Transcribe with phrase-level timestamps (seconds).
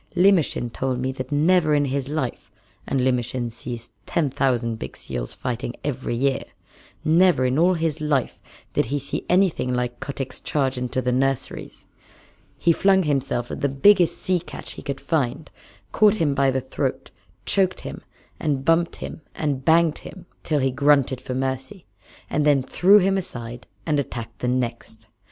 [0.15, 2.49] Limmershin told me that never in his life
[2.87, 6.41] and Limmershin sees ten thousand big seals fighting every year
[7.05, 8.39] never in all his little life
[8.73, 11.85] did he see anything like Kotick's charge into the nurseries.
[12.57, 15.51] He flung himself at the biggest sea catch he could find,
[15.91, 17.11] caught him by the throat,
[17.45, 18.01] choked him
[18.39, 21.85] and bumped him and banged him till he grunted for mercy,
[22.27, 25.09] and then threw him aside and attacked the next.